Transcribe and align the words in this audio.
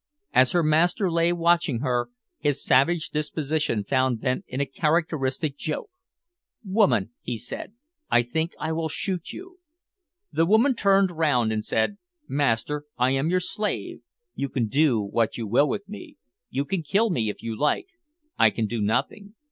As 0.33 0.53
her 0.53 0.63
master 0.63 1.11
lay 1.11 1.31
watching 1.31 1.81
her, 1.81 2.09
his 2.39 2.63
savage 2.65 3.11
disposition 3.11 3.83
found 3.83 4.19
vent 4.21 4.45
in 4.47 4.59
a 4.59 4.65
characteristic 4.65 5.55
joke: 5.55 5.91
"Woman," 6.65 7.11
said 7.35 7.69
he, 7.69 7.75
"I 8.09 8.23
think 8.23 8.55
I 8.59 8.71
will 8.71 8.89
shoot 8.89 9.31
you." 9.31 9.59
The 10.31 10.47
woman 10.47 10.73
turned 10.73 11.11
round 11.11 11.51
and 11.51 11.63
said, 11.63 11.99
"Master, 12.27 12.85
I 12.97 13.11
am 13.11 13.29
your 13.29 13.39
slave; 13.41 14.01
you 14.33 14.49
can 14.49 14.65
do 14.69 14.99
what 14.99 15.37
you 15.37 15.45
will 15.45 15.69
with 15.69 15.87
me. 15.87 16.17
You 16.49 16.65
can 16.65 16.81
kill 16.81 17.11
me 17.11 17.29
if 17.29 17.43
you 17.43 17.55
like; 17.55 17.85
I 18.39 18.49
can 18.49 18.65
do 18.65 18.81
nothing. 18.81 19.35